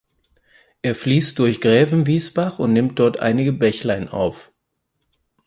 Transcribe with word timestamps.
Er 0.81 0.95
fließt 0.95 1.37
durch 1.37 1.61
Grävenwiesbach 1.61 2.57
und 2.57 2.73
nimmt 2.73 2.97
dort 2.97 3.19
einige 3.19 3.53
Bächlein 3.53 4.07
auf. 4.09 4.51